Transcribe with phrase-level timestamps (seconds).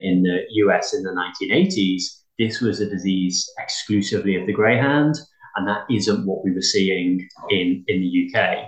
[0.00, 2.02] in the US in the 1980s,
[2.38, 5.16] this was a disease exclusively of the greyhound,
[5.56, 8.64] and that isn't what we were seeing in, in the UK.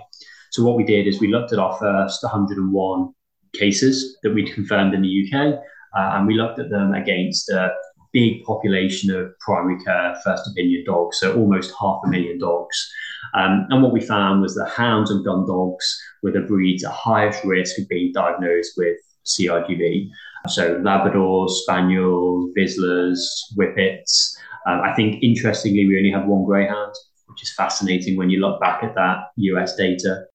[0.51, 3.13] So what we did is we looked at our first 101
[3.53, 5.55] cases that we'd confirmed in the UK,
[5.97, 7.71] uh, and we looked at them against a
[8.13, 12.91] big population of primary care first opinion dogs, so almost half a million dogs.
[13.33, 16.91] Um, and what we found was that hounds and gun dogs were the breeds at
[16.91, 20.09] highest risk of being diagnosed with CRGV.
[20.47, 23.19] So Labradors, Spaniels, Vizslas,
[23.57, 24.35] Whippets.
[24.67, 26.93] Um, I think interestingly, we only have one Greyhound,
[27.27, 30.25] which is fascinating when you look back at that US data.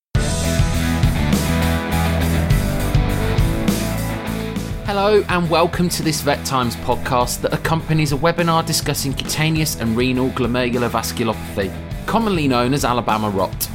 [4.87, 9.97] Hello, and welcome to this Vet Times podcast that accompanies a webinar discussing cutaneous and
[9.97, 11.71] renal glomerular vasculopathy,
[12.07, 13.69] commonly known as Alabama rot.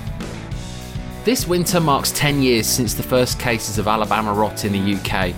[1.23, 5.35] This winter marks 10 years since the first cases of Alabama rot in the UK.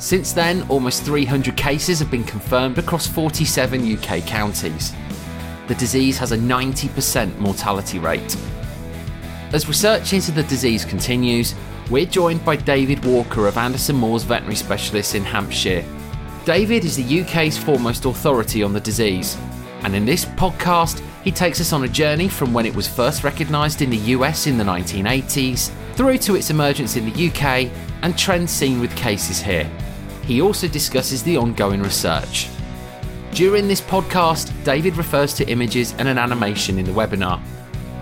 [0.00, 4.92] Since then, almost 300 cases have been confirmed across 47 UK counties.
[5.68, 8.36] The disease has a 90% mortality rate.
[9.52, 11.54] As research into the disease continues,
[11.88, 15.84] we're joined by David Walker of Anderson Moores Veterinary Specialists in Hampshire.
[16.44, 19.38] David is the UK's foremost authority on the disease,
[19.82, 23.22] and in this podcast, he takes us on a journey from when it was first
[23.22, 27.70] recognised in the US in the 1980s through to its emergence in the UK
[28.02, 29.70] and trends seen with cases here.
[30.24, 32.48] He also discusses the ongoing research.
[33.32, 37.40] During this podcast, David refers to images and an animation in the webinar.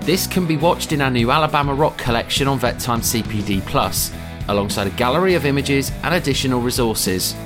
[0.00, 4.12] This can be watched in our new Alabama Rot collection on VetTime CPD Plus,
[4.48, 7.36] alongside a gallery of images and additional resources.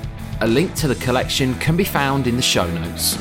[0.40, 3.16] A link to the collection can be found in the show notes.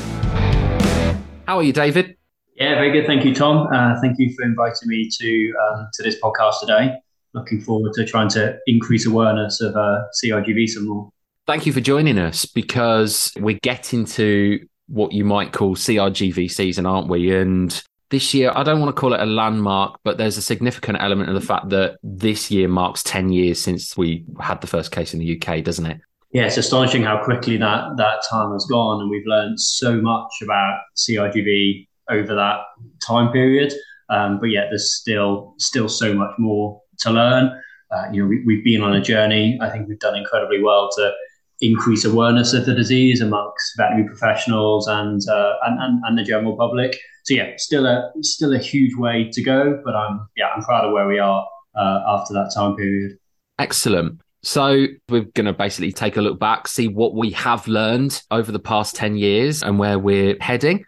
[1.46, 2.16] How are you, David?
[2.54, 3.06] Yeah, very good.
[3.06, 3.66] Thank you, Tom.
[3.72, 6.94] Uh, thank you for inviting me to um, to this podcast today.
[7.32, 11.10] Looking forward to trying to increase awareness of uh, CRGV some more.
[11.46, 16.86] Thank you for joining us because we're getting to what you might call CRGV season,
[16.86, 17.34] aren't we?
[17.34, 20.98] And this year, I don't want to call it a landmark, but there's a significant
[21.00, 24.92] element of the fact that this year marks 10 years since we had the first
[24.92, 26.00] case in the UK, doesn't it?
[26.30, 29.00] Yeah, it's astonishing how quickly that, that time has gone.
[29.00, 32.60] And we've learned so much about CRGV over that
[33.06, 33.72] time period.
[34.10, 37.60] Um, but yet there's still still so much more to learn.
[37.90, 39.58] Uh, you know, we, have been on a journey.
[39.60, 41.12] I think we've done incredibly well to
[41.60, 46.56] increase awareness of the disease amongst veterinary professionals and, uh, and, and, and the general
[46.56, 46.98] public.
[47.24, 50.84] So yeah, still a still a huge way to go, but I'm yeah I'm proud
[50.84, 53.16] of where we are uh, after that time period.
[53.58, 54.20] Excellent.
[54.42, 58.52] So we're going to basically take a look back, see what we have learned over
[58.52, 60.84] the past ten years, and where we're heading.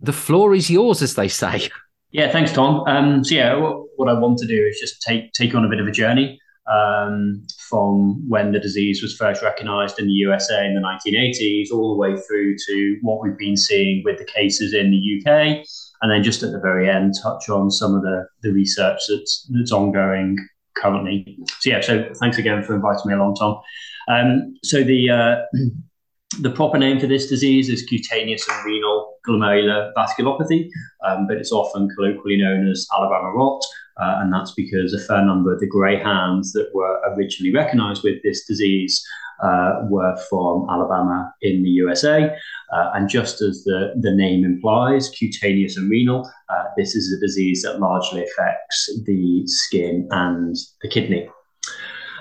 [0.00, 1.68] The floor is yours, as they say.
[2.10, 2.84] Yeah, thanks, Tom.
[2.86, 5.68] Um, so yeah, what, what I want to do is just take take on a
[5.68, 10.66] bit of a journey um, from when the disease was first recognized in the USA
[10.66, 14.74] in the 1980s, all the way through to what we've been seeing with the cases
[14.74, 15.64] in the UK.
[16.00, 19.50] And then just at the very end, touch on some of the, the research that's,
[19.52, 20.36] that's ongoing
[20.76, 21.38] currently.
[21.60, 23.60] So, yeah, so thanks again for inviting me along, Tom.
[24.08, 25.36] Um, so, the uh,
[26.40, 30.68] the proper name for this disease is cutaneous and renal glomerular vasculopathy,
[31.04, 33.62] um, but it's often colloquially known as Alabama rot.
[34.00, 38.22] Uh, and that's because a fair number of the greyhounds that were originally recognized with
[38.22, 39.04] this disease
[39.42, 42.36] uh, were from Alabama in the USA.
[42.72, 47.20] Uh, and just as the, the name implies, cutaneous and renal, uh, this is a
[47.20, 51.28] disease that largely affects the skin and the kidney.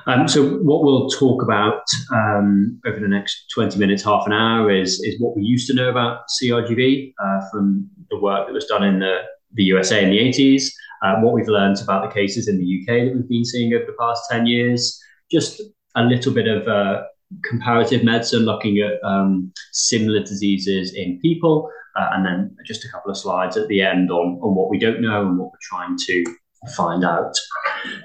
[0.07, 4.71] Um, so what we'll talk about um, over the next 20 minutes, half an hour,
[4.71, 8.65] is, is what we used to know about CRGV uh, from the work that was
[8.65, 9.19] done in the,
[9.53, 10.71] the USA in the 80s,
[11.03, 13.85] uh, what we've learned about the cases in the UK that we've been seeing over
[13.85, 14.97] the past 10 years,
[15.29, 15.61] just
[15.95, 17.03] a little bit of uh,
[17.43, 23.11] comparative medicine looking at um, similar diseases in people, uh, and then just a couple
[23.11, 25.97] of slides at the end on, on what we don't know and what we're trying
[25.97, 26.23] to
[26.67, 27.35] find out.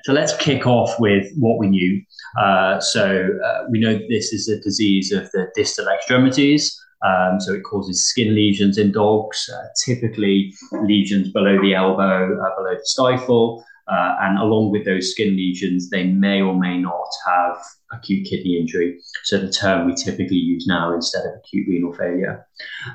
[0.05, 2.03] So let's kick off with what we knew.
[2.41, 6.79] Uh, so uh, we know this is a disease of the distal extremities.
[7.05, 10.55] Um, so it causes skin lesions in dogs, uh, typically
[10.85, 13.65] lesions below the elbow, uh, below the stifle.
[13.89, 17.57] Uh, and along with those skin lesions, they may or may not have
[17.93, 18.99] acute kidney injury.
[19.25, 22.47] So the term we typically use now instead of acute renal failure.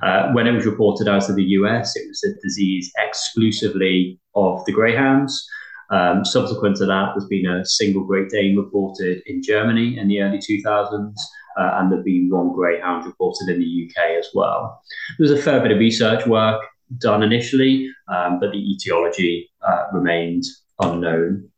[0.01, 4.63] Uh, when it was reported out of the US, it was a disease exclusively of
[4.65, 5.47] the greyhounds.
[5.89, 10.22] Um, subsequent to that, there's been a single Great Dane reported in Germany in the
[10.22, 11.16] early 2000s
[11.57, 14.81] uh, and there've been one greyhound reported in the UK as well.
[15.18, 16.62] There's a fair bit of research work
[17.00, 20.44] done initially, um, but the etiology uh, remained
[20.80, 21.50] unknown.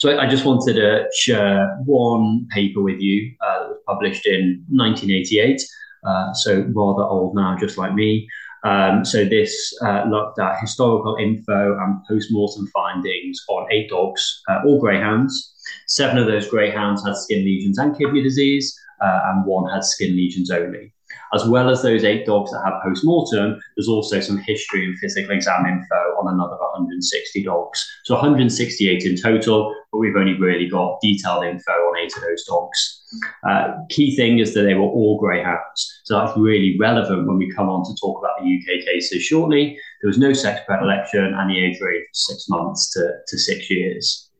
[0.00, 4.64] So I just wanted to share one paper with you uh, that was published in
[4.70, 5.62] 1988,
[6.04, 8.26] uh, so rather old now, just like me.
[8.64, 14.60] Um, so this uh, looked at historical info and post-mortem findings on eight dogs, uh,
[14.64, 15.54] all greyhounds.
[15.86, 20.14] Seven of those greyhounds had skin lesions and kidney disease, uh, and one had skin
[20.16, 20.92] lesions only.
[21.32, 25.30] As well as those eight dogs that had post-mortem, there's also some history and physical
[25.30, 27.88] exam info on another 160 dogs.
[28.04, 32.44] So 168 in total, but we've only really got detailed info on eight of those
[32.44, 32.99] dogs.
[33.48, 36.00] Uh, key thing is that they were all greyhounds.
[36.04, 39.78] So that's really relevant when we come on to talk about the UK cases shortly.
[40.00, 43.70] There was no sex predilection and the age range was six months to, to six
[43.70, 44.30] years.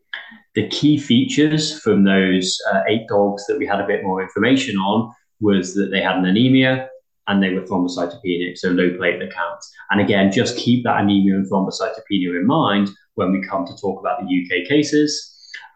[0.54, 4.76] The key features from those uh, eight dogs that we had a bit more information
[4.76, 6.88] on was that they had an anemia
[7.28, 9.60] and they were thrombocytopenic, so low platelet count.
[9.90, 14.00] And again, just keep that anemia and thrombocytopenia in mind when we come to talk
[14.00, 15.28] about the UK cases.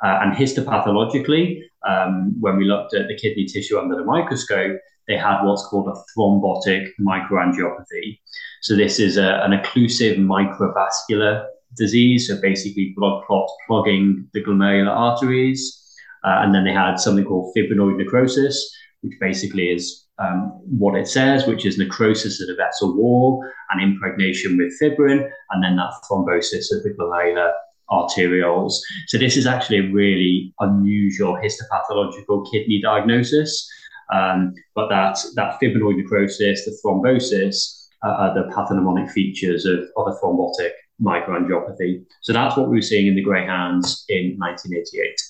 [0.03, 5.17] Uh, and histopathologically, um, when we looked at the kidney tissue under the microscope, they
[5.17, 8.19] had what's called a thrombotic microangiopathy.
[8.63, 11.47] So this is a, an occlusive microvascular
[11.77, 15.81] disease, so basically blood clots plugging the glomerular arteries.
[16.25, 21.07] Uh, and then they had something called fibrinoid necrosis, which basically is um, what it
[21.07, 25.93] says, which is necrosis of the vessel wall and impregnation with fibrin, and then that
[26.11, 27.53] thrombosis of the glomerular
[27.91, 28.75] arterioles.
[29.09, 33.69] So this is actually a really unusual histopathological kidney diagnosis.
[34.13, 40.09] Um, but that, that fibrinoid necrosis, the thrombosis, uh, are the pathognomonic features of, of
[40.09, 40.71] a thrombotic
[41.03, 42.05] microangiopathy.
[42.23, 45.21] So that's what we were seeing in the greyhounds in 1988.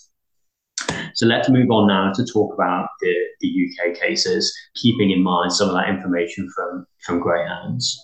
[1.15, 5.53] So let's move on now to talk about the, the UK cases, keeping in mind
[5.53, 8.01] some of that information from, from greyhounds.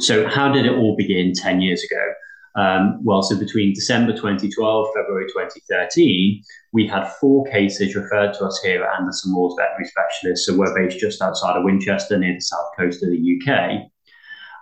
[0.00, 2.12] So how did it all begin 10 years ago?
[2.58, 8.60] Um, well, so between December 2012, February 2013, we had four cases referred to us
[8.64, 10.44] here at Anderson Moores Veterinary Specialists.
[10.44, 13.82] So we're based just outside of Winchester, near the south coast of the UK.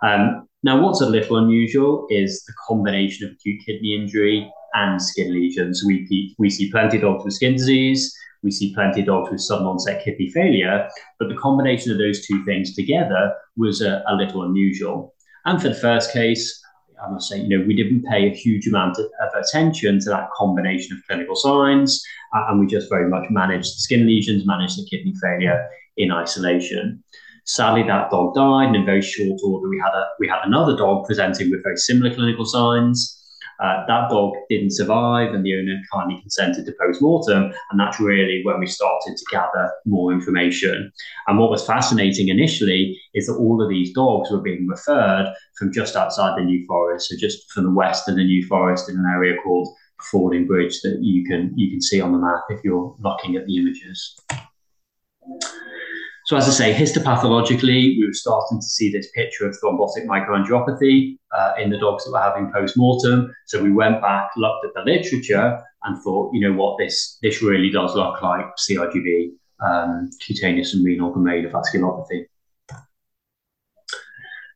[0.03, 5.33] Um, now, what's a little unusual is the combination of acute kidney injury and skin
[5.33, 5.83] lesions.
[5.87, 9.41] We, we see plenty of dogs with skin disease, we see plenty of dogs with
[9.41, 10.87] sudden onset kidney failure,
[11.19, 15.15] but the combination of those two things together was a, a little unusual.
[15.47, 16.63] And for the first case,
[17.05, 20.11] I must say, you know, we didn't pay a huge amount of, of attention to
[20.11, 22.03] that combination of clinical signs,
[22.35, 26.13] uh, and we just very much managed the skin lesions, managed the kidney failure in
[26.13, 27.03] isolation.
[27.45, 30.77] Sadly, that dog died, and in very short order, we had a we had another
[30.77, 33.16] dog presenting with very similar clinical signs.
[33.63, 37.53] Uh, that dog didn't survive, and the owner kindly consented to post mortem.
[37.71, 40.93] And that's really when we started to gather more information.
[41.27, 45.73] And what was fascinating initially is that all of these dogs were being referred from
[45.73, 48.97] just outside the New Forest, so just from the west of the New Forest in
[48.97, 49.69] an area called
[50.13, 53.57] Fordingbridge that you can you can see on the map if you're looking at the
[53.57, 54.21] images.
[56.27, 61.19] So, as I say, histopathologically, we were starting to see this picture of thrombotic microangiopathy
[61.31, 63.33] uh, in the dogs that were having post-mortem.
[63.47, 67.43] So we went back, looked at the literature, and thought, you know what, this this
[67.43, 69.35] really does look like CRGV,
[69.65, 72.25] um, cutaneous and renal glomerular vasculopathy.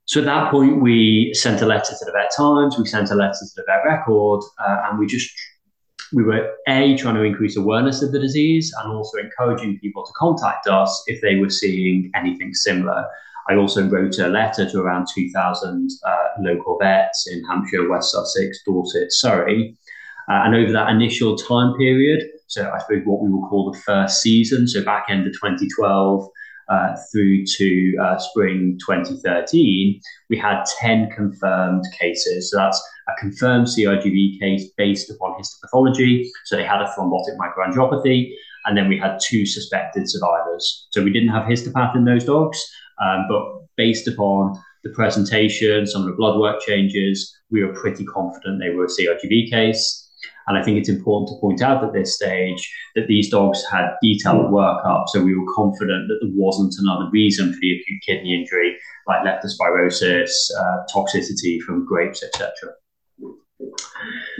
[0.06, 3.14] So at that point, we sent a letter to the Vet Times, we sent a
[3.14, 5.30] letter to the Vet Record, uh, and we just
[6.12, 10.12] we were a trying to increase awareness of the disease and also encouraging people to
[10.16, 13.06] contact us if they were seeing anything similar.
[13.48, 18.62] I also wrote a letter to around 2,000 uh, local vets in Hampshire, West Sussex,
[18.64, 19.76] Dorset, Surrey.
[20.28, 23.78] Uh, and over that initial time period, so I suppose what we will call the
[23.78, 26.28] first season, so back end of 2012
[26.70, 30.00] uh, through to uh, spring 2013,
[30.30, 32.50] we had 10 confirmed cases.
[32.50, 36.26] So that's a confirmed CRGV case based upon histopathology.
[36.44, 38.32] So they had a thrombotic microangiopathy,
[38.66, 40.86] and then we had two suspected survivors.
[40.92, 42.64] So we didn't have histopath in those dogs,
[43.02, 43.42] um, but
[43.76, 48.70] based upon the presentation, some of the blood work changes, we were pretty confident they
[48.70, 50.09] were a CRGV case.
[50.46, 53.90] And I think it's important to point out at this stage that these dogs had
[54.02, 55.08] detailed workup.
[55.08, 59.22] So we were confident that there wasn't another reason for the acute kidney injury, like
[59.22, 62.50] leptospirosis, uh, toxicity from grapes, etc.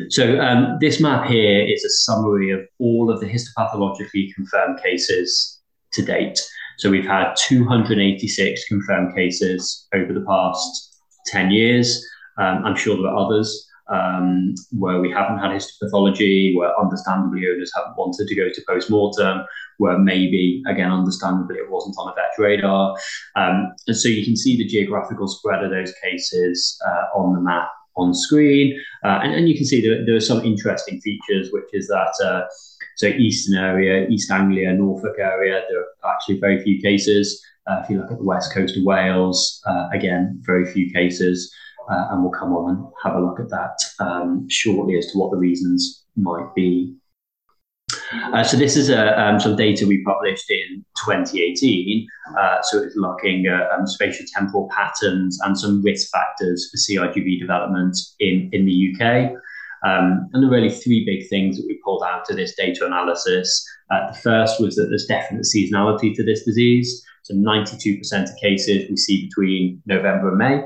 [0.09, 5.61] So um, this map here is a summary of all of the histopathologically confirmed cases
[5.93, 6.41] to date.
[6.79, 12.05] So we've had 286 confirmed cases over the past 10 years.
[12.39, 17.73] Um, I'm sure there are others um, where we haven't had histopathology, where understandably owners
[17.75, 19.43] haven't wanted to go to post-mortem,
[19.79, 22.97] where maybe, again, understandably it wasn't on a vet's radar.
[23.37, 27.41] Um, and so you can see the geographical spread of those cases uh, on the
[27.41, 28.79] map on screen.
[29.05, 32.15] Uh, and, and, you can see that there are some interesting features, which is that
[32.25, 32.47] uh,
[32.97, 37.43] So Eastern area, East Anglia, Norfolk area, there are actually very few cases.
[37.67, 41.53] Uh, if you look at the west coast of Wales, uh, again, very few cases.
[41.91, 45.19] Uh, and we'll come on and have a look at that um, shortly as to
[45.19, 46.95] what the reasons might be.
[48.13, 52.07] Uh, so this is uh, um, some data we published in 2018.
[52.39, 57.41] Uh, so it's looking at um, spatial temporal patterns and some risk factors for CRGV
[57.41, 59.33] development in, in the UK.
[59.83, 62.87] Um, and there are really three big things that we pulled out of this data
[62.87, 63.67] analysis.
[63.91, 67.03] Uh, the first was that there's definite seasonality to this disease.
[67.23, 70.63] So 92% of cases we see between November and May.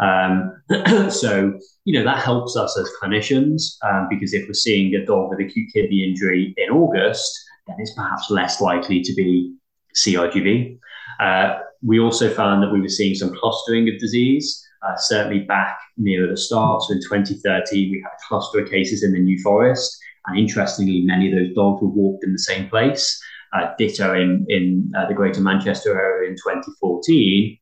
[0.00, 0.62] Um,
[1.10, 5.30] so, you know, that helps us as clinicians um, because if we're seeing a dog
[5.30, 7.32] with acute kidney injury in August,
[7.66, 9.54] then it's perhaps less likely to be
[9.96, 10.78] CRGV.
[11.20, 15.78] Uh, we also found that we were seeing some clustering of disease, uh, certainly back
[15.96, 16.82] near the start.
[16.82, 19.98] So in 2013, we had a cluster of cases in the New Forest.
[20.26, 23.20] And interestingly, many of those dogs were walked in the same place.
[23.52, 27.58] Uh, ditto in, in uh, the Greater Manchester area in 2014.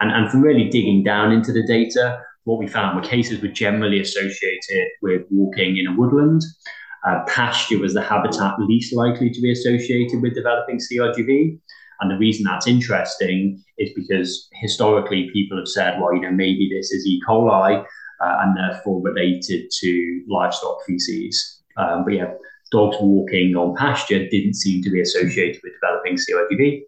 [0.00, 3.48] And, and from really digging down into the data, what we found were cases were
[3.48, 6.42] generally associated with walking in a woodland.
[7.06, 11.58] Uh, pasture was the habitat least likely to be associated with developing CRGV.
[12.00, 16.70] And the reason that's interesting is because historically people have said, well, you know, maybe
[16.72, 17.20] this is E.
[17.28, 17.84] coli
[18.20, 21.62] uh, and therefore related to livestock feces.
[21.76, 22.32] Um, but yeah,
[22.70, 26.82] dogs walking on pasture didn't seem to be associated with developing CRGV.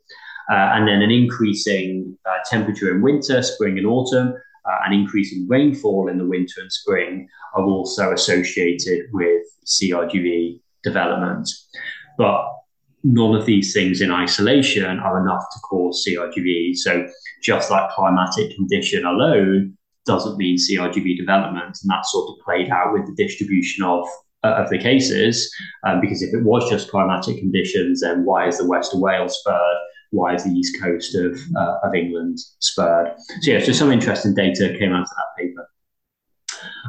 [0.53, 4.35] Uh, and then an increasing uh, temperature in winter, spring, and autumn,
[4.67, 11.49] uh, an increasing rainfall in the winter and spring are also associated with CRGV development.
[12.19, 12.45] But
[13.03, 16.77] none of these things in isolation are enough to cause CRGV.
[16.77, 17.09] So
[17.43, 22.93] just like climatic condition alone doesn't mean CRGV development, and that sort of played out
[22.93, 24.07] with the distribution of
[24.45, 25.51] uh, of the cases.
[25.87, 29.39] Um, because if it was just climatic conditions, then why is the West of Wales
[29.39, 29.79] spurred?
[30.13, 33.13] Why is the east coast of, uh, of England spurred?
[33.41, 35.69] So yeah, so some interesting data came out of that paper.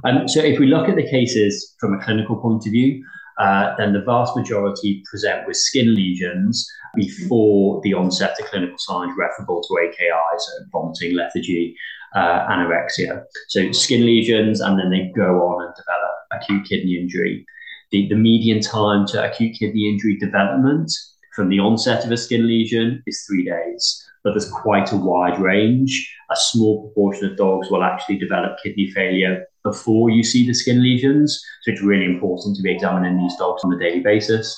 [0.05, 3.03] Um, so if we look at the cases from a clinical point of view,
[3.39, 9.13] uh, then the vast majority present with skin lesions before the onset of clinical signs
[9.17, 11.75] referable to AKI, so vomiting, lethargy,
[12.13, 13.23] uh, anorexia.
[13.47, 17.45] So skin lesions, and then they go on and develop acute kidney injury.
[17.91, 20.91] The, the median time to acute kidney injury development
[21.35, 25.39] from the onset of a skin lesion is three days, but there's quite a wide
[25.39, 26.11] range.
[26.29, 30.81] A small proportion of dogs will actually develop kidney failure before you see the skin
[30.81, 31.43] lesions.
[31.63, 34.57] So it's really important to be examining these dogs on a daily basis.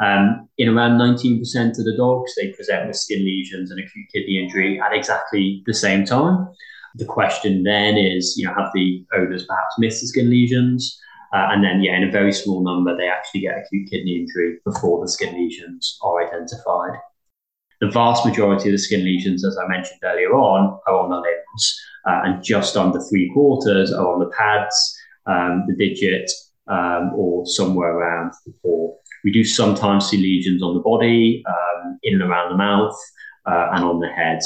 [0.00, 4.42] Um, in around 19% of the dogs, they present with skin lesions and acute kidney
[4.42, 6.48] injury at exactly the same time.
[6.96, 10.98] The question then is, you know, have the owners perhaps missed the skin lesions?
[11.32, 14.58] Uh, and then, yeah, in a very small number, they actually get acute kidney injury
[14.64, 16.98] before the skin lesions are identified.
[17.80, 21.16] The vast majority of the skin lesions, as I mentioned earlier on, are on the
[21.16, 26.30] limbs, uh, and just under three quarters are on the pads, um, the digit,
[26.66, 28.92] um, or somewhere around the paw.
[29.24, 32.96] We do sometimes see lesions on the body, um, in and around the mouth,
[33.46, 34.40] uh, and on the head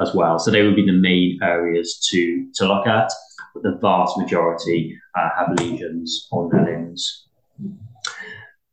[0.00, 0.38] as well.
[0.38, 3.12] So they would be the main areas to, to look at
[3.54, 7.26] but the vast majority uh, have lesions on their limbs.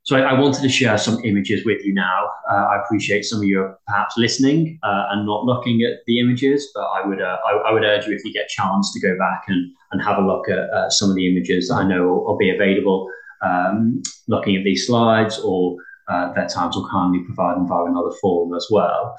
[0.03, 2.29] So I, I, wanted to share some images with you now.
[2.49, 6.21] Uh, I appreciate some of you are perhaps listening uh, and not looking at the
[6.21, 8.93] images, but I would uh, I, I, would urge you if you get a chance
[8.93, 11.75] to go back and, and have a look at uh, some of the images that
[11.75, 13.09] I know will, will be available.
[13.41, 15.75] Um, looking at these slides or
[16.07, 19.15] uh, Vet Times will kindly provide them via another form as well.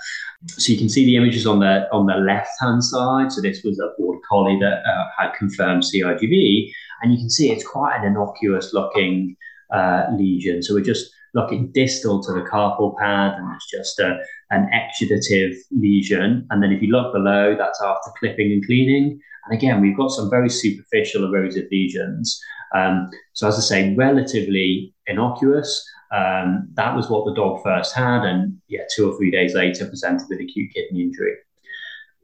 [0.46, 3.32] So you can see the images on the on the left hand side.
[3.32, 6.70] So this was a border collie that uh, had confirmed CRGV,
[7.02, 9.36] and you can see it's quite an innocuous looking
[9.72, 10.62] uh, lesion.
[10.62, 14.18] So we're just looking distal to the carpal pad, and it's just a,
[14.50, 16.46] an exudative lesion.
[16.50, 19.20] And then if you look below, that's after clipping and cleaning.
[19.46, 22.40] And again, we've got some very superficial erosive lesions.
[22.74, 25.86] Um, so as I say, relatively innocuous.
[26.10, 29.86] Um, that was what the dog first had, and yeah, two or three days later
[29.86, 31.34] presented with acute kidney injury.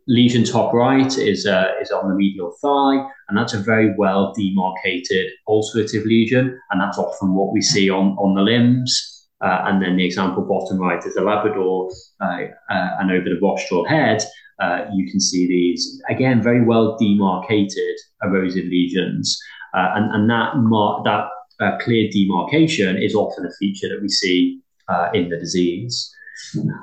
[0.06, 4.32] Lesion top right is uh, is on the medial thigh, and that's a very well
[4.34, 9.10] demarcated ulcerative lesion, and that's often what we see on on the limbs.
[9.40, 11.90] Uh, and then the example bottom right is a Labrador,
[12.22, 14.22] uh, uh and over the rostral head,
[14.60, 19.38] uh, you can see these again very well demarcated erosive lesions,
[19.74, 21.28] uh, and and that mar- that
[21.61, 26.14] uh, clear demarcation is often a feature that we see uh, in the disease.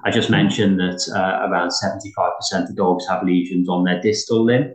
[0.05, 4.73] I just mentioned that uh, around 75% of dogs have lesions on their distal limb.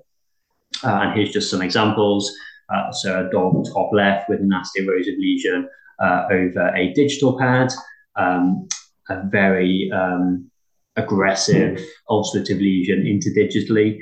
[0.84, 2.32] Uh, and here's just some examples.
[2.72, 5.68] Uh, so a dog top left with a nasty erosive lesion
[6.02, 7.72] uh, over a digital pad.
[8.16, 8.68] um,
[9.08, 10.50] a very um,
[10.96, 14.00] aggressive ulcerative lesion interdigitally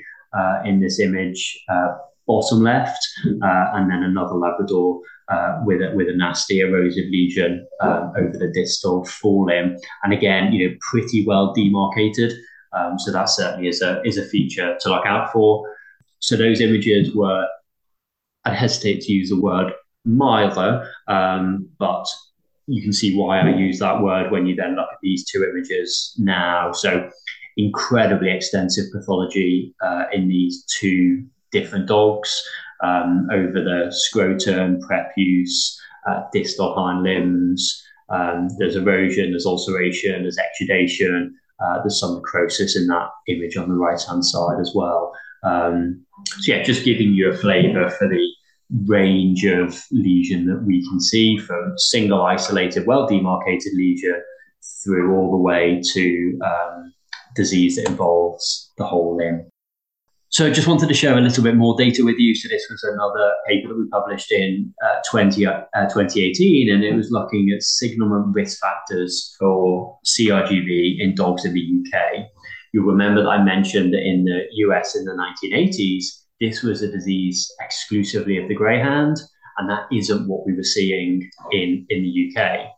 [0.64, 1.62] in this image,
[2.26, 8.12] bottom left, and then another Labrador uh, with a with a nasty erosive lesion um,
[8.16, 12.32] over the distal forelimb, and again, you know, pretty well demarcated.
[12.72, 15.68] Um, so that certainly is a is a feature to look out for.
[16.18, 17.46] So those images were,
[18.44, 19.72] I hesitate to use the word
[20.04, 22.06] milder, um, but
[22.66, 25.44] you can see why I use that word when you then look at these two
[25.44, 26.72] images now.
[26.72, 27.10] So
[27.56, 32.42] incredibly extensive pathology uh, in these two different dogs
[32.84, 35.76] um, over the scrotum, prepuce,
[36.08, 37.82] uh, distal hind limbs.
[38.10, 43.68] Um, there's erosion, there's ulceration, there's exudation, uh, there's some necrosis in that image on
[43.68, 45.12] the right hand side as well.
[45.42, 46.04] Um,
[46.40, 48.26] so, yeah, just giving you a flavour for the
[48.86, 54.22] range of lesion that we can see from single isolated, well demarcated lesion
[54.82, 56.92] through all the way to um,
[57.34, 59.46] disease that involves the whole limb.
[60.34, 62.34] So I just wanted to share a little bit more data with you.
[62.34, 66.92] So this was another paper that we published in uh, 20, uh, 2018, and it
[66.92, 72.26] was looking at signal risk factors for CRGV in dogs in the UK.
[72.72, 76.06] You'll remember that I mentioned that in the US in the 1980s,
[76.40, 79.18] this was a disease exclusively of the greyhound,
[79.58, 82.70] and that isn't what we were seeing in, in the UK.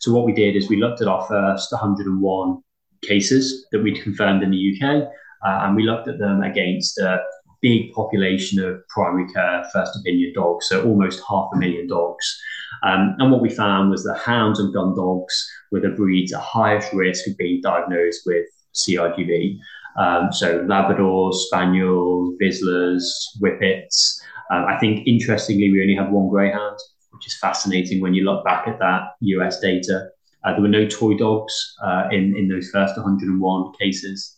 [0.00, 2.60] So what we did is we looked at our first 101
[3.02, 5.08] cases that we'd confirmed in the UK,
[5.44, 7.22] uh, and we looked at them against a
[7.60, 12.38] big population of primary care first opinion dogs, so almost half a million dogs.
[12.82, 15.34] Um, and what we found was that hounds and gun dogs
[15.72, 19.58] were the breeds at highest risk of being diagnosed with CRGV.
[19.96, 23.04] Um, so Labradors, Spaniels, Vizslas,
[23.40, 24.20] Whippets.
[24.50, 26.78] Um, I think interestingly, we only have one Greyhound,
[27.12, 30.08] which is fascinating when you look back at that US data.
[30.44, 34.33] Uh, there were no toy dogs uh, in, in those first 101 cases.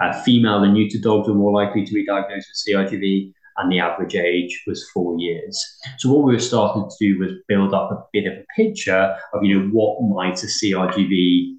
[0.00, 3.80] Uh, female and neuter dogs were more likely to be diagnosed with CRGV, and the
[3.80, 5.62] average age was four years.
[5.98, 9.16] So what we were starting to do was build up a bit of a picture
[9.34, 11.56] of, you know, what might a CRGV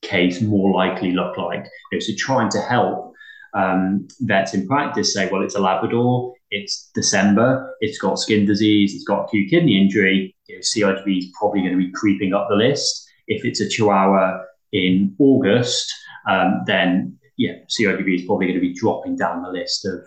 [0.00, 1.64] case more likely look like?
[1.90, 3.12] You know, so trying to help
[3.54, 8.94] um, vets in practice say, well, it's a Labrador, it's December, it's got skin disease,
[8.94, 12.48] it's got acute kidney injury, you know, CRGV is probably going to be creeping up
[12.48, 13.06] the list.
[13.28, 14.40] If it's a Chihuahua
[14.72, 15.92] in August,
[16.28, 20.00] um, then yeah, CRGV is probably going to be dropping down the list of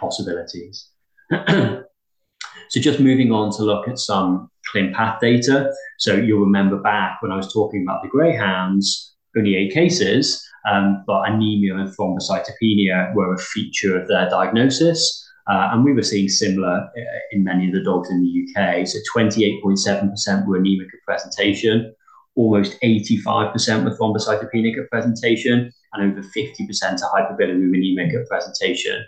[0.00, 0.88] possibilities.
[1.30, 5.72] so just moving on to look at some ClinPath data.
[5.98, 11.04] So you'll remember back when I was talking about the greyhounds, only eight cases, um,
[11.06, 15.18] but anemia and thrombocytopenia were a feature of their diagnosis.
[15.50, 18.86] Uh, and we were seeing similar uh, in many of the dogs in the UK.
[18.86, 21.92] So 28.7% were anemic at presentation,
[22.36, 29.04] almost 85% were thrombocytopenic at presentation, and over 50% are hyperbilirubinemia at presentation.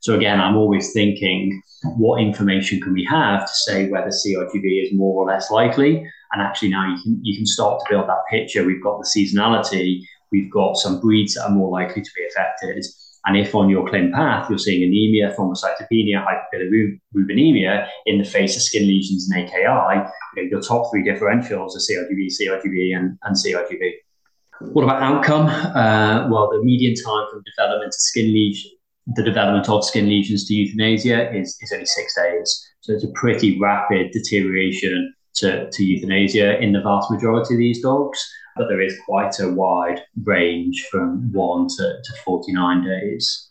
[0.00, 1.60] So again, I'm always thinking,
[1.96, 6.06] what information can we have to say whether CRGV is more or less likely?
[6.32, 8.64] And actually, now you can you can start to build that picture.
[8.64, 10.00] We've got the seasonality.
[10.32, 12.84] We've got some breeds that are more likely to be affected.
[13.26, 18.86] And if on your ClinPath you're seeing anemia, thrombocytopenia, hyperbilirubinemia in the face of skin
[18.86, 23.92] lesions and AKI, you know, your top three differentials are CRGV, CRGV, and, and CRGV.
[24.60, 25.48] What about outcome?
[25.48, 28.70] Uh, well, the median time from development to skin lesion,
[29.14, 32.66] the development of skin lesions to euthanasia is, is only six days.
[32.80, 37.82] So it's a pretty rapid deterioration to, to euthanasia in the vast majority of these
[37.82, 38.26] dogs.
[38.56, 43.50] But there is quite a wide range from one to, to 49 days.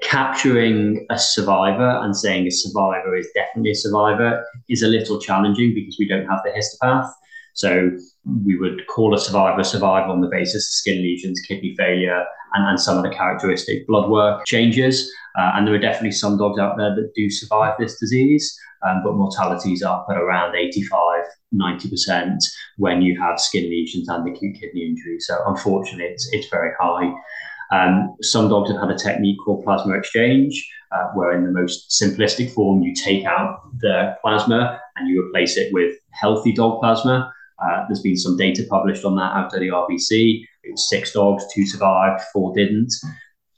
[0.00, 5.74] Capturing a survivor and saying a survivor is definitely a survivor is a little challenging
[5.74, 7.10] because we don't have the histopath.
[7.56, 7.90] So
[8.44, 12.68] we would call a survivor survivor on the basis of skin lesions, kidney failure, and,
[12.68, 15.10] and some of the characteristic blood work changes.
[15.38, 19.02] Uh, and there are definitely some dogs out there that do survive this disease, um,
[19.02, 22.36] but mortality is up at around 85, 90%
[22.76, 25.18] when you have skin lesions and acute kidney injury.
[25.20, 27.12] So unfortunately, it's, it's very high.
[27.72, 31.90] Um, some dogs have had a technique called plasma exchange, uh, where in the most
[31.90, 37.32] simplistic form, you take out the plasma and you replace it with healthy dog plasma.
[37.62, 40.42] Uh, there's been some data published on that out of the RVC.
[40.64, 42.92] It was six dogs, two survived, four didn't.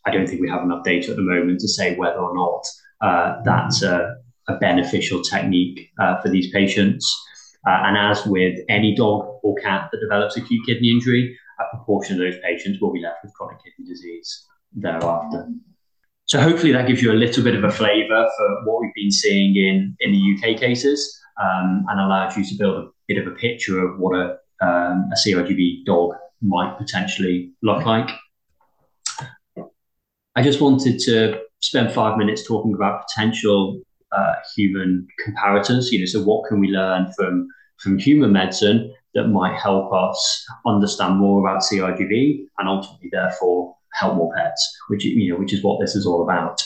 [0.07, 2.67] I don't think we have enough data at the moment to say whether or not
[3.01, 4.17] uh, that's a,
[4.49, 7.05] a, beneficial technique uh, for these patients.
[7.67, 12.15] Uh, and as with any dog or cat that develops acute kidney injury, a proportion
[12.15, 15.49] of those patients will be left with chronic kidney disease thereafter.
[16.27, 19.11] So hopefully that gives you a little bit of a flavour for what we've been
[19.11, 23.27] seeing in, in the UK cases um, and allows you to build a bit of
[23.27, 28.11] a picture of what a um, a CRGV dog might potentially look like.
[30.37, 33.81] I just wanted to spend five minutes talking about potential
[34.12, 35.90] uh, human comparators.
[35.90, 37.49] You know, so what can we learn from
[37.81, 44.16] from human medicine that might help us understand more about CRGV and ultimately, therefore, help
[44.16, 46.62] more pets, which you know, which is what this is all about.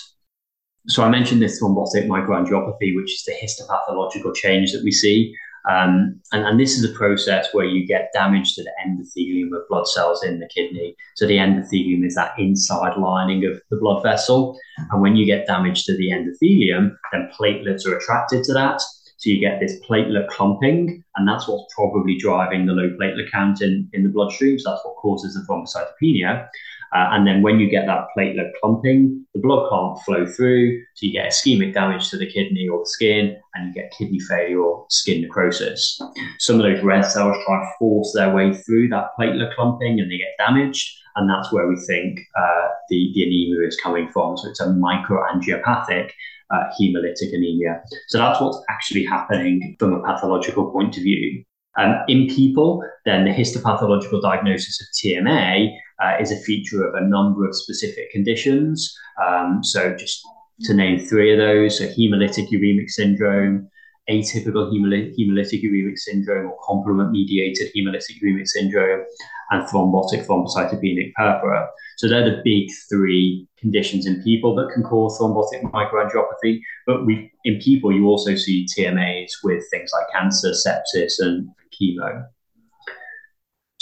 [0.89, 5.35] So I mentioned this thrombotic microangiopathy, which is the histopathological change that we see
[5.69, 9.69] um, and, and, this is a process where you get damage to the endothelium of
[9.69, 10.97] blood cells in the kidney.
[11.15, 14.59] So the endothelium is that inside lining of the blood vessel.
[14.91, 18.81] And when you get damage to the endothelium, then platelets are attracted to that.
[19.19, 23.63] So you get this platelet clumping, and that's what's probably driving the low platelet count
[23.63, 24.59] in, in the bloodstream.
[24.59, 26.49] So that's what causes the thrombocytopenia.
[26.95, 30.83] Uh, and then when you get that platelet clumping, the blood can't flow through.
[30.95, 34.21] So you get ischemic damage to the kidney or the skin, and you get kidney
[34.21, 36.01] failure or skin necrosis.
[36.39, 40.11] Some of those red cells try to force their way through that platelet clumping and
[40.11, 40.99] they get damaged.
[41.17, 44.37] And that's where we think uh, the, the anemia is coming from.
[44.37, 46.11] So it's a microangiopathic
[46.53, 47.83] uh, hemolytic anemia.
[48.09, 51.45] So that's what's actually happening from a pathological point of view.
[51.79, 57.07] Um, in people, then the histopathological diagnosis of TMA uh, is a feature of a
[57.07, 58.95] number of specific conditions.
[59.25, 60.23] Um, so, just
[60.63, 63.69] to name three of those, so hemolytic uremic syndrome,
[64.11, 69.05] atypical hemolytic, hemolytic uremic syndrome, or complement mediated hemolytic uremic syndrome,
[69.51, 71.67] and thrombotic thrombocytopenic purpura.
[71.99, 76.61] So, they're the big three conditions in people that can cause thrombotic microangiopathy.
[76.87, 81.49] But we, in people, you also see TMAs with things like cancer, sepsis, and
[81.81, 82.25] chemo.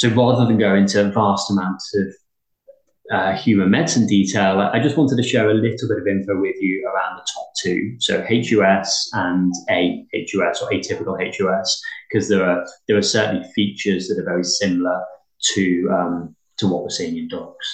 [0.00, 2.06] So rather than go into vast amounts of
[3.10, 6.56] uh, human medicine detail, I just wanted to share a little bit of info with
[6.60, 12.64] you around the top two, so HUS and AHUS or atypical HUS, because there are
[12.86, 15.02] there are certainly features that are very similar
[15.54, 17.66] to um, to what we're seeing in dogs.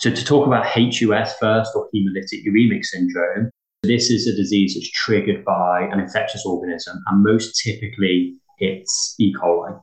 [0.00, 3.50] So to talk about HUS first, or hemolytic uremic syndrome,
[3.82, 9.32] this is a disease that's triggered by an infectious organism, and most typically it's E.
[9.34, 9.80] coli.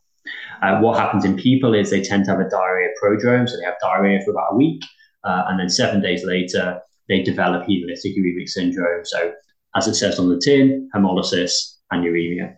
[0.61, 3.65] Uh, what happens in people is they tend to have a diarrhea prodrome, so they
[3.65, 4.83] have diarrhea for about a week,
[5.23, 9.05] uh, and then seven days later they develop hemolytic uremic syndrome.
[9.05, 9.33] So,
[9.75, 12.55] as it says on the tin, hemolysis and uremia.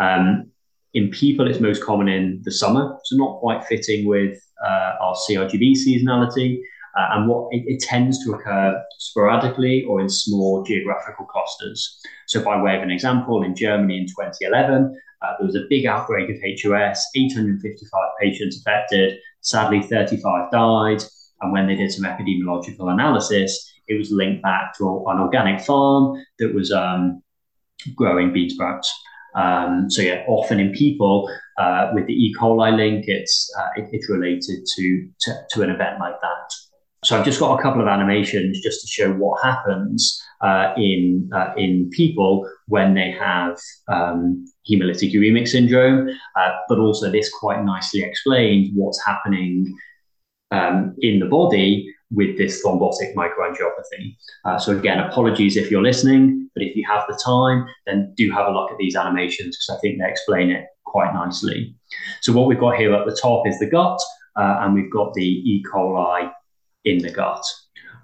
[0.00, 0.50] Um,
[0.94, 5.14] in people, it's most common in the summer, so not quite fitting with uh, our
[5.14, 6.60] CRGV seasonality.
[6.96, 12.00] Uh, and what it, it, tends to occur sporadically or in small geographical clusters.
[12.26, 15.84] So, by way of an example, in Germany in 2011, uh, there was a big
[15.86, 19.18] outbreak of HUS, 855 patients affected.
[19.40, 21.02] Sadly, 35 died.
[21.42, 26.24] And when they did some epidemiological analysis, it was linked back to an organic farm
[26.38, 27.22] that was um,
[27.94, 28.92] growing bean sprouts.
[29.34, 32.34] Um, so yeah, often in people uh, with the E.
[32.38, 36.65] coli link, it's uh, it, it's related to, to, to an event like that.
[37.04, 41.30] So I've just got a couple of animations just to show what happens uh, in
[41.34, 47.62] uh, in people when they have um, hemolytic uremic syndrome, uh, but also this quite
[47.64, 49.76] nicely explains what's happening
[50.50, 54.16] um, in the body with this thrombotic microangiopathy.
[54.44, 58.30] Uh, so again, apologies if you're listening, but if you have the time, then do
[58.30, 61.74] have a look at these animations because I think they explain it quite nicely.
[62.20, 64.00] So what we've got here at the top is the gut,
[64.36, 65.64] uh, and we've got the E.
[65.72, 66.30] coli
[66.86, 67.44] in the gut.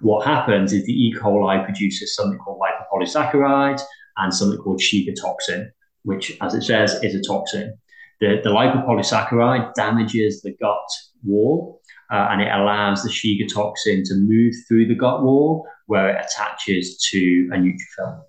[0.01, 1.15] What happens is the E.
[1.17, 3.81] coli produces something called lipopolysaccharide
[4.17, 5.71] and something called Shiga toxin,
[6.03, 7.73] which, as it says, is a toxin.
[8.19, 10.89] The, the lipopolysaccharide damages the gut
[11.23, 16.09] wall uh, and it allows the Shiga toxin to move through the gut wall where
[16.09, 18.21] it attaches to a neutrophil.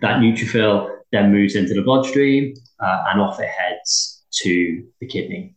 [0.00, 5.55] That neutrophil then moves into the bloodstream uh, and off it heads to the kidney.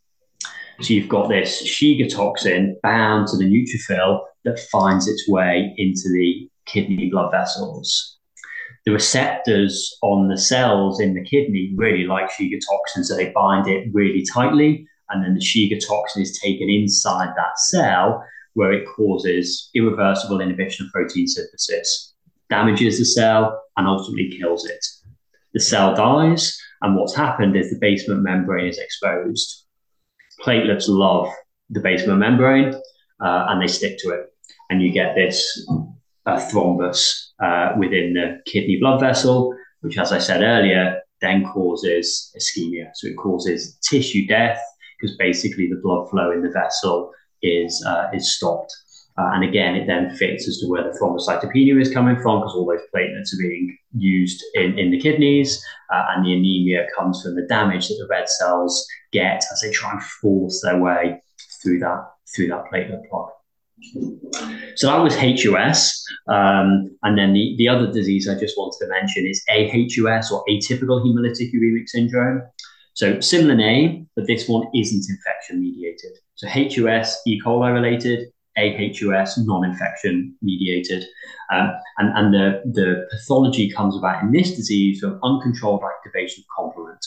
[0.82, 6.10] So you've got this Shiga toxin bound to the neutrophil that finds its way into
[6.14, 8.18] the kidney blood vessels.
[8.86, 13.68] The receptors on the cells in the kidney really like Shiga toxin, so they bind
[13.68, 18.88] it really tightly, and then the Shiga toxin is taken inside that cell where it
[18.96, 22.14] causes irreversible inhibition of protein synthesis,
[22.50, 24.86] damages the cell, and ultimately kills it.
[25.54, 29.66] The cell dies, and what's happened is the basement membrane is exposed
[30.44, 31.30] platelets love
[31.70, 32.74] the basement membrane
[33.22, 34.34] uh, and they stick to it.
[34.70, 35.68] And you get this
[36.26, 42.34] uh, thrombus uh, within the kidney blood vessel, which, as I said earlier, then causes
[42.38, 42.92] ischemia.
[42.94, 44.60] So it causes tissue death
[45.00, 48.74] because basically the blood flow in the vessel is, uh, is stopped.
[49.20, 52.56] Uh, and again, it then fits as to where the thrombocytopenia is coming from because
[52.56, 55.62] all those platelets are being used in, in the kidneys.
[55.92, 59.72] Uh, and the anemia comes from the damage that the red cells get as they
[59.72, 61.22] try and force their way
[61.62, 63.30] through that, through that platelet plug.
[64.76, 66.06] So that was HUS.
[66.30, 70.46] Um, and then the, the other disease I just wanted to mention is AHUS or
[70.50, 72.44] atypical hemolytic uremic syndrome.
[72.94, 76.12] So similar name, but this one isn't infection mediated.
[76.36, 77.42] So HUS, E.
[77.42, 81.06] coli related, AHUS, non-infection mediated.
[81.52, 86.64] Um, and and the, the pathology comes about in this disease from uncontrolled activation of
[86.64, 87.06] complement.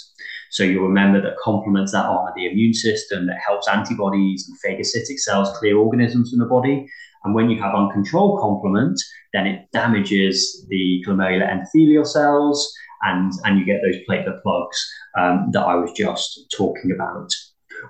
[0.51, 5.19] So you'll remember that complements that are the immune system that helps antibodies and phagocytic
[5.19, 6.87] cells clear organisms from the body.
[7.25, 9.01] And when you have uncontrolled complement,
[9.33, 15.49] then it damages the glomerular endothelial cells and, and you get those platelet plugs um,
[15.53, 17.31] that I was just talking about.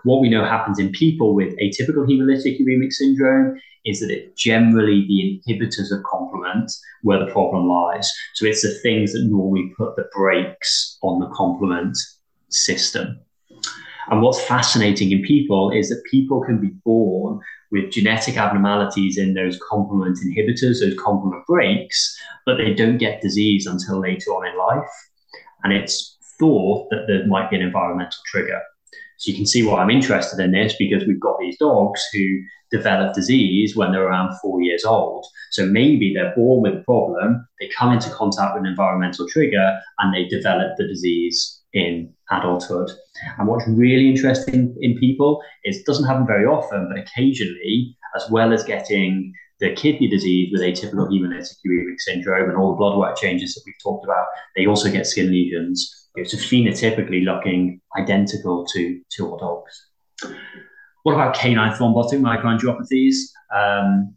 [0.05, 5.07] What we know happens in people with atypical hemolytic uremic syndrome is that it's generally
[5.07, 6.71] the inhibitors of complement
[7.03, 8.13] where the problem lies.
[8.35, 11.97] So it's the things that normally put the brakes on the complement
[12.49, 13.21] system.
[14.09, 19.35] And what's fascinating in people is that people can be born with genetic abnormalities in
[19.35, 24.59] those complement inhibitors, those complement brakes, but they don't get disease until later on in
[24.59, 24.91] life.
[25.65, 28.61] And it's thought that there might be an environmental trigger.
[29.23, 32.41] So you can see why I'm interested in this because we've got these dogs who
[32.73, 35.25] develop disease when they're around four years old.
[35.53, 39.79] So maybe they're born with a problem, they come into contact with an environmental trigger,
[40.01, 42.91] and they develop the disease in adulthood.
[43.39, 48.29] And what's really interesting in people is it doesn't happen very often, but occasionally, as
[48.29, 52.99] well as getting the kidney disease with atypical hemolytic uremic syndrome and all the blood
[52.99, 56.02] work changes that we've talked about, they also get skin lesions.
[56.15, 59.87] It's a phenotypically looking identical to, to our dogs.
[61.05, 63.15] What about canine thrombotic microangiopathies?
[63.55, 64.15] Um,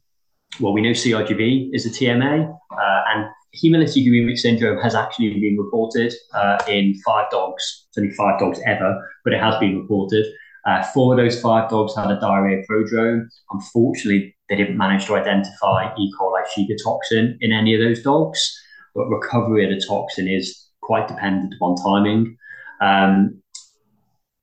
[0.60, 5.58] well, we know CRGV is a TMA, uh, and hemolytic uremic syndrome has actually been
[5.58, 7.88] reported uh, in five dogs.
[7.90, 10.26] It's only five dogs ever, but it has been reported.
[10.66, 13.28] Uh, four of those five dogs had a diarrhea prodrome.
[13.52, 16.12] Unfortunately, they didn't manage to identify E.
[16.20, 18.62] coli Shiga toxin in any of those dogs,
[18.94, 22.38] but recovery of the toxin is quite dependent upon timing.
[22.82, 23.42] Um,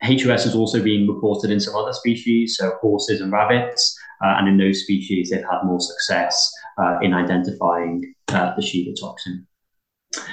[0.03, 4.57] has also been reported in some other species, so horses and rabbits, uh, and in
[4.59, 9.47] those species, they've had more success uh, in identifying uh, the Shiga toxin.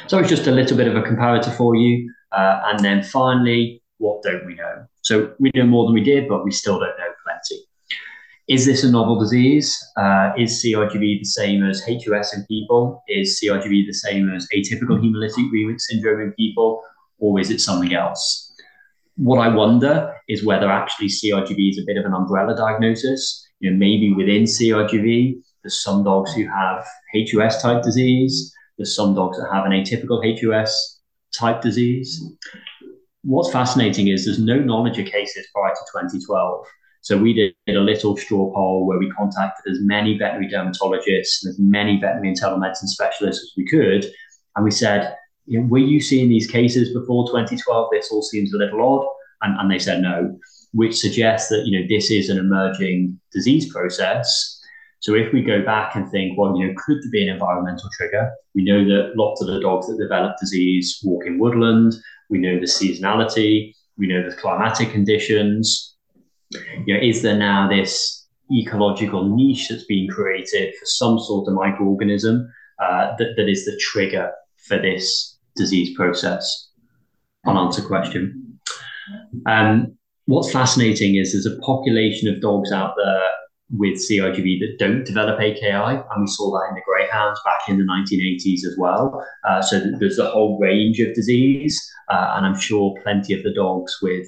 [0.08, 2.12] So it's just a little bit of a comparator for you.
[2.32, 4.86] Uh, and then finally, what don't we know?
[5.02, 7.09] So we know more than we did, but we still don't know.
[8.50, 9.78] Is this a novel disease?
[9.96, 13.04] Uh, is CRGV the same as HUS in people?
[13.08, 16.82] Is CRGV the same as atypical hemolytic uremic syndrome in people?
[17.20, 18.52] Or is it something else?
[19.18, 23.48] What I wonder is whether actually CRGV is a bit of an umbrella diagnosis.
[23.60, 28.52] You know, maybe within CRGV, there's some dogs who have HUS type disease.
[28.80, 31.02] There's some dogs that have an atypical HUS
[31.38, 32.20] type disease.
[33.22, 36.66] What's fascinating is there's no knowledge of cases prior to 2012.
[37.02, 41.52] So we did a little straw poll where we contacted as many veterinary dermatologists and
[41.52, 44.06] as many veterinary internal medicine specialists as we could.
[44.56, 47.90] And we said, you know, were you seeing these cases before 2012?
[47.92, 49.08] This all seems a little odd.
[49.42, 50.38] And, and they said no,
[50.74, 54.60] which suggests that, you know, this is an emerging disease process
[55.02, 57.90] so if we go back and think, well, you know, could there be an environmental
[57.94, 58.32] trigger?
[58.54, 61.94] We know that lots of the dogs that develop disease walk in woodland.
[62.30, 63.74] We know the seasonality.
[63.98, 65.89] We know the climatic conditions.
[66.86, 71.54] You know, is there now this ecological niche that's being created for some sort of
[71.54, 72.48] microorganism
[72.82, 74.32] uh, that, that is the trigger
[74.68, 76.70] for this disease process?
[77.46, 78.60] Unanswered question.
[79.46, 83.30] Um, what's fascinating is there's a population of dogs out there
[83.72, 87.78] with CRGV that don't develop AKI, and we saw that in the greyhounds back in
[87.78, 89.24] the 1980s as well.
[89.48, 93.54] Uh, so there's a whole range of disease, uh, and I'm sure plenty of the
[93.54, 94.28] dogs with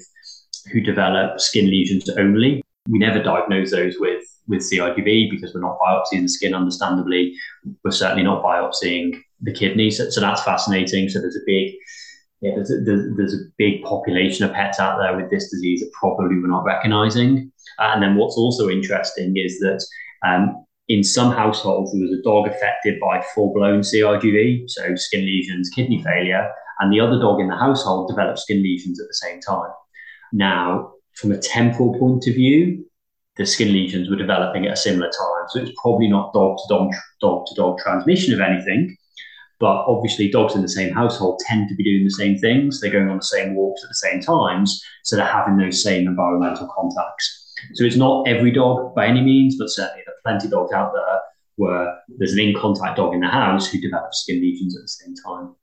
[0.72, 2.62] who develop skin lesions only.
[2.88, 6.54] We never diagnose those with with CRGV because we're not biopsying the skin.
[6.54, 7.34] Understandably,
[7.84, 9.98] we're certainly not biopsying the kidneys.
[9.98, 11.08] So, so that's fascinating.
[11.08, 11.74] So there's a big
[12.40, 15.92] yeah, there's, a, there's, a big population of pets out there with this disease that
[15.92, 17.52] probably we're not recognizing.
[17.78, 19.84] And then what's also interesting is that
[20.26, 25.24] um, in some households, there was a dog affected by full blown CRGV, so skin
[25.24, 29.14] lesions, kidney failure, and the other dog in the household developed skin lesions at the
[29.14, 29.70] same time.
[30.32, 32.84] Now, from a temporal point of view,
[33.36, 35.48] the skin lesions were developing at a similar time.
[35.48, 38.96] So it's probably not dog to dog, dog to dog transmission of anything,
[39.62, 42.80] but obviously, dogs in the same household tend to be doing the same things.
[42.80, 44.82] They're going on the same walks at the same times.
[45.04, 47.54] So they're having those same environmental contacts.
[47.74, 50.72] So it's not every dog by any means, but certainly there are plenty of dogs
[50.72, 51.20] out there
[51.56, 54.88] where there's an in contact dog in the house who develops skin lesions at the
[54.88, 55.54] same time.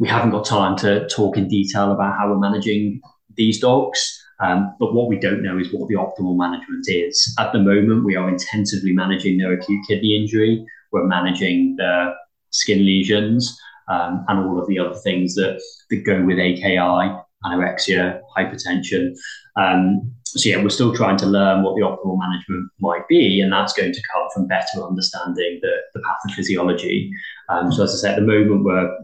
[0.00, 3.02] We haven't got time to talk in detail about how we're managing
[3.36, 4.18] these dogs.
[4.42, 7.34] Um, but what we don't know is what the optimal management is.
[7.38, 10.64] At the moment, we are intensively managing their acute kidney injury.
[10.90, 12.14] We're managing the
[12.48, 15.60] skin lesions um, and all of the other things that,
[15.90, 19.14] that go with AKI, anorexia, hypertension.
[19.56, 23.52] Um, so yeah, we're still trying to learn what the optimal management might be, and
[23.52, 27.10] that's going to come from better understanding the, the pathophysiology.
[27.48, 28.96] Um, so as I said, at the moment we're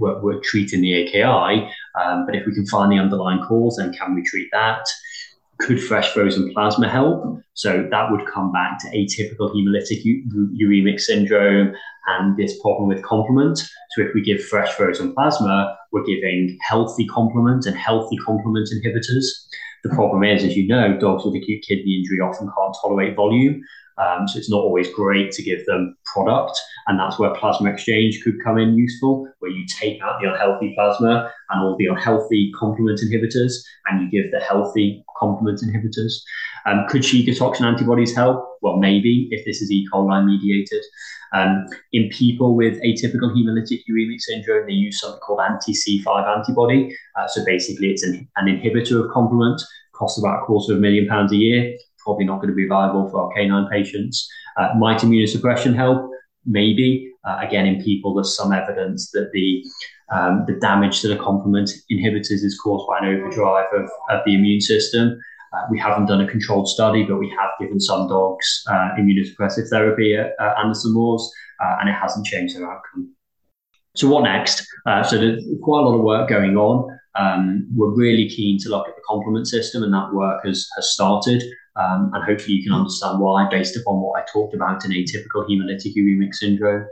[0.00, 4.14] we're, treating the AKI, um, but if we can find the underlying cause, then can
[4.14, 4.86] we treat that?
[5.60, 7.40] Could fresh frozen plasma help?
[7.52, 10.24] So that would come back to atypical hemolytic u-
[10.58, 11.74] uremic syndrome
[12.06, 13.58] and this problem with complement.
[13.58, 19.26] So if we give fresh frozen plasma, we're giving healthy complement and healthy complement inhibitors.
[19.82, 23.62] The problem is, as you know, dogs with acute kidney injury often can't tolerate volume.
[24.00, 26.58] Um, so it's not always great to give them product.
[26.86, 30.72] And that's where plasma exchange could come in useful, where you take out the unhealthy
[30.74, 33.52] plasma and all the unhealthy complement inhibitors,
[33.86, 36.14] and you give the healthy complement inhibitors.
[36.66, 38.44] Um, could Shiga toxin antibodies help?
[38.62, 39.86] Well, maybe if this is E.
[39.92, 40.82] coli mediated.
[41.32, 46.96] Um, in people with atypical hemolytic uremic syndrome, they use something called anti-C5 antibody.
[47.16, 50.80] Uh, so basically, it's an, an inhibitor of complement, costs about a quarter of a
[50.80, 51.76] million pounds a year.
[52.10, 54.28] Probably not going to be viable for our canine patients.
[54.56, 56.10] Uh, might immunosuppression help?
[56.44, 57.08] Maybe.
[57.24, 59.64] Uh, again, in people, there's some evidence that the
[60.12, 64.34] um, the damage to the complement inhibitors is caused by an overdrive of, of the
[64.34, 65.16] immune system.
[65.52, 69.68] Uh, we haven't done a controlled study, but we have given some dogs uh, immunosuppressive
[69.68, 71.30] therapy at uh, Anderson Moores,
[71.62, 73.14] uh, and it hasn't changed their outcome.
[73.94, 74.66] So what next?
[74.84, 76.98] Uh, so there's quite a lot of work going on.
[77.14, 80.92] Um, we're really keen to look at the complement system, and that work has, has
[80.92, 81.40] started.
[81.76, 85.48] Um, and hopefully you can understand why based upon what I talked about in atypical
[85.48, 86.86] hemolytic uremic syndrome.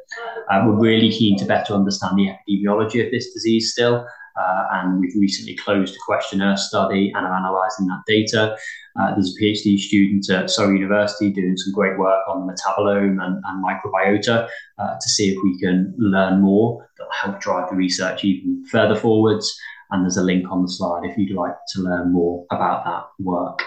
[0.50, 4.06] Uh, we're really keen to better understand the epidemiology of this disease still.
[4.38, 8.56] Uh, and we've recently closed a questionnaire study and are analysing that data.
[8.98, 13.22] Uh, there's a PhD student at Surrey University doing some great work on the metabolome
[13.22, 17.68] and, and microbiota uh, to see if we can learn more that will help drive
[17.68, 19.58] the research even further forwards.
[19.90, 23.24] And there's a link on the slide if you'd like to learn more about that
[23.24, 23.60] work.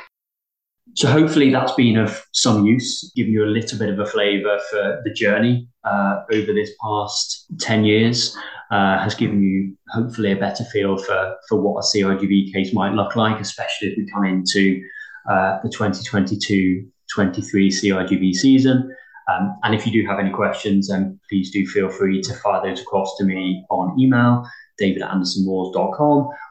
[0.96, 4.60] So hopefully that's been of some use, giving you a little bit of a flavour
[4.70, 8.36] for the journey uh, over this past 10 years
[8.72, 12.94] uh, has given you hopefully a better feel for, for what a CRGV case might
[12.94, 14.82] look like, especially if we come into
[15.30, 18.96] uh, the 2022 23 CRGV season.
[19.30, 22.62] Um, and if you do have any questions, then please do feel free to fire
[22.64, 25.12] those across to me on email, david at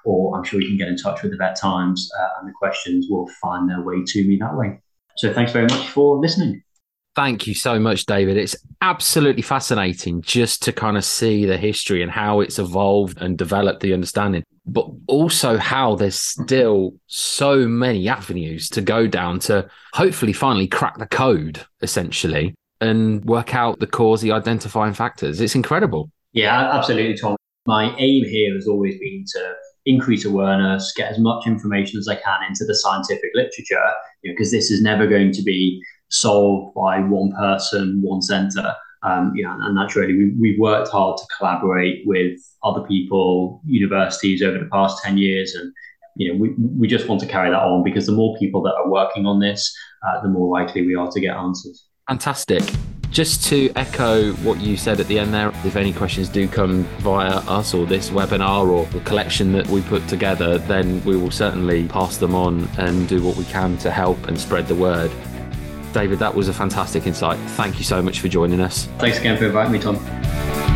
[0.05, 2.53] or I'm sure you can get in touch with the Vet Times uh, and the
[2.53, 4.81] questions will find their way to me that way.
[5.17, 6.63] So thanks very much for listening.
[7.17, 8.37] Thank you so much, David.
[8.37, 13.37] It's absolutely fascinating just to kind of see the history and how it's evolved and
[13.37, 19.69] developed the understanding, but also how there's still so many avenues to go down to
[19.93, 25.41] hopefully finally crack the code, essentially, and work out the cause, the identifying factors.
[25.41, 26.11] It's incredible.
[26.33, 27.37] Yeah, absolutely, Tom.
[27.71, 29.55] My aim here has always been to
[29.87, 33.93] increase awareness, get as much information as I can into the scientific literature,
[34.25, 38.75] because you know, this is never going to be solved by one person, one center.
[39.05, 44.59] Um, and that's really we, we've worked hard to collaborate with other people, universities over
[44.59, 45.73] the past ten years, and
[46.17, 48.75] you know we we just want to carry that on because the more people that
[48.75, 49.73] are working on this,
[50.05, 51.87] uh, the more likely we are to get answers.
[52.09, 52.65] Fantastic.
[53.11, 56.85] Just to echo what you said at the end there, if any questions do come
[57.01, 61.33] via us or this webinar or the collection that we put together, then we will
[61.33, 65.11] certainly pass them on and do what we can to help and spread the word.
[65.93, 67.39] David, that was a fantastic insight.
[67.51, 68.87] Thank you so much for joining us.
[68.99, 70.70] Thanks again for inviting me, Tom.